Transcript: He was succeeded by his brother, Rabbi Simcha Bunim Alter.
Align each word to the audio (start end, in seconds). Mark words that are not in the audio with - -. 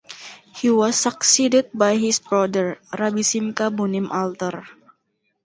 He 0.55 0.67
was 0.71 0.95
succeeded 0.97 1.69
by 1.75 1.95
his 1.97 2.17
brother, 2.17 2.79
Rabbi 2.97 3.21
Simcha 3.21 3.69
Bunim 3.69 4.09
Alter. 4.09 4.65